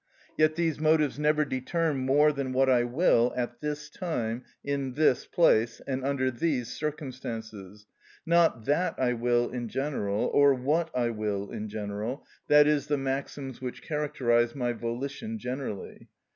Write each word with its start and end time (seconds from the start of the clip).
Yet 0.35 0.55
these 0.55 0.79
motives 0.79 1.19
never 1.19 1.45
determine 1.45 2.05
more 2.07 2.31
than 2.33 2.53
what 2.53 2.71
I 2.71 2.83
will 2.85 3.31
at 3.35 3.61
this 3.61 3.87
time, 3.87 4.43
in 4.63 4.95
this 4.95 5.27
place, 5.27 5.79
and 5.85 6.03
under 6.03 6.31
these 6.31 6.69
circumstances, 6.73 7.85
not 8.25 8.65
that 8.65 8.95
I 8.97 9.13
will 9.13 9.51
in 9.51 9.67
general, 9.67 10.25
or 10.33 10.55
what 10.55 10.89
I 10.95 11.11
will 11.11 11.51
in 11.51 11.69
general, 11.69 12.25
that 12.47 12.65
is, 12.65 12.87
the 12.87 12.97
maxims 12.97 13.61
which 13.61 13.83
characterise 13.83 14.55
my 14.55 14.73
volition 14.73 15.37
generally. 15.37 16.07